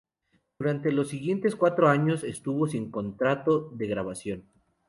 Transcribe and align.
Durante 0.57 0.91
los 0.91 1.09
siguientes 1.09 1.55
cuatro 1.55 1.87
años 1.87 2.23
estuvo 2.23 2.67
sin 2.67 2.89
contrato 2.89 3.69
de 3.75 3.85
grabación. 3.85 4.43